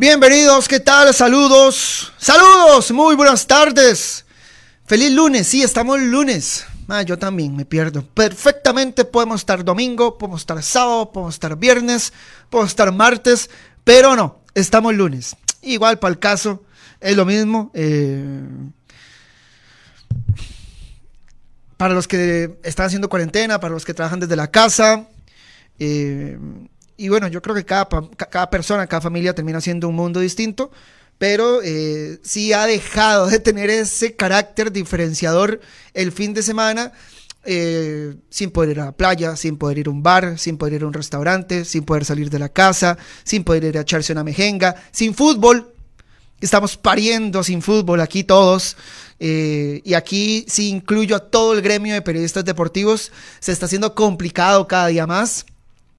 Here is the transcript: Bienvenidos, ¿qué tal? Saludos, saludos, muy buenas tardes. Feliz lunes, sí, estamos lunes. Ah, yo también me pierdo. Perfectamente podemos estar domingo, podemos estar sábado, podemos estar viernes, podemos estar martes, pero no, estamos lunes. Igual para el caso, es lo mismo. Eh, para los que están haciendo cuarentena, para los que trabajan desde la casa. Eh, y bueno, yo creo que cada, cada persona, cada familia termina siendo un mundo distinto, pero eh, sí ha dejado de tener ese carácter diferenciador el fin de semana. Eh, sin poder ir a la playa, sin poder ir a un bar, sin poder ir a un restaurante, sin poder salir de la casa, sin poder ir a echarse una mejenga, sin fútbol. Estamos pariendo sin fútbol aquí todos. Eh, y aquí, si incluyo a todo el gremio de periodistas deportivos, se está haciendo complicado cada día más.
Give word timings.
Bienvenidos, 0.00 0.66
¿qué 0.66 0.80
tal? 0.80 1.12
Saludos, 1.12 2.10
saludos, 2.16 2.90
muy 2.90 3.14
buenas 3.16 3.46
tardes. 3.46 4.24
Feliz 4.86 5.12
lunes, 5.12 5.46
sí, 5.46 5.62
estamos 5.62 6.00
lunes. 6.00 6.64
Ah, 6.88 7.02
yo 7.02 7.18
también 7.18 7.54
me 7.54 7.66
pierdo. 7.66 8.02
Perfectamente 8.14 9.04
podemos 9.04 9.42
estar 9.42 9.62
domingo, 9.62 10.16
podemos 10.16 10.40
estar 10.40 10.62
sábado, 10.62 11.12
podemos 11.12 11.34
estar 11.34 11.54
viernes, 11.54 12.14
podemos 12.48 12.70
estar 12.70 12.90
martes, 12.92 13.50
pero 13.84 14.16
no, 14.16 14.40
estamos 14.54 14.94
lunes. 14.94 15.36
Igual 15.60 15.98
para 15.98 16.12
el 16.12 16.18
caso, 16.18 16.64
es 16.98 17.14
lo 17.14 17.26
mismo. 17.26 17.70
Eh, 17.74 18.42
para 21.76 21.92
los 21.92 22.08
que 22.08 22.58
están 22.62 22.86
haciendo 22.86 23.10
cuarentena, 23.10 23.60
para 23.60 23.74
los 23.74 23.84
que 23.84 23.92
trabajan 23.92 24.20
desde 24.20 24.36
la 24.36 24.50
casa. 24.50 25.06
Eh, 25.78 26.38
y 27.00 27.08
bueno, 27.08 27.28
yo 27.28 27.40
creo 27.40 27.54
que 27.54 27.64
cada, 27.64 27.88
cada 27.88 28.50
persona, 28.50 28.86
cada 28.86 29.00
familia 29.00 29.34
termina 29.34 29.62
siendo 29.62 29.88
un 29.88 29.94
mundo 29.94 30.20
distinto, 30.20 30.70
pero 31.16 31.62
eh, 31.62 32.18
sí 32.22 32.52
ha 32.52 32.66
dejado 32.66 33.26
de 33.26 33.38
tener 33.38 33.70
ese 33.70 34.16
carácter 34.16 34.70
diferenciador 34.70 35.60
el 35.94 36.12
fin 36.12 36.34
de 36.34 36.42
semana. 36.42 36.92
Eh, 37.44 38.16
sin 38.28 38.50
poder 38.50 38.72
ir 38.72 38.80
a 38.80 38.84
la 38.84 38.92
playa, 38.92 39.34
sin 39.34 39.56
poder 39.56 39.78
ir 39.78 39.86
a 39.86 39.90
un 39.90 40.02
bar, 40.02 40.38
sin 40.38 40.58
poder 40.58 40.74
ir 40.74 40.82
a 40.82 40.86
un 40.86 40.92
restaurante, 40.92 41.64
sin 41.64 41.84
poder 41.84 42.04
salir 42.04 42.28
de 42.28 42.38
la 42.38 42.50
casa, 42.50 42.98
sin 43.24 43.44
poder 43.44 43.64
ir 43.64 43.78
a 43.78 43.80
echarse 43.80 44.12
una 44.12 44.22
mejenga, 44.22 44.76
sin 44.90 45.14
fútbol. 45.14 45.72
Estamos 46.38 46.76
pariendo 46.76 47.42
sin 47.42 47.62
fútbol 47.62 48.02
aquí 48.02 48.24
todos. 48.24 48.76
Eh, 49.20 49.80
y 49.86 49.94
aquí, 49.94 50.44
si 50.48 50.68
incluyo 50.68 51.16
a 51.16 51.30
todo 51.30 51.54
el 51.54 51.62
gremio 51.62 51.94
de 51.94 52.02
periodistas 52.02 52.44
deportivos, 52.44 53.10
se 53.38 53.52
está 53.52 53.64
haciendo 53.64 53.94
complicado 53.94 54.68
cada 54.68 54.88
día 54.88 55.06
más. 55.06 55.46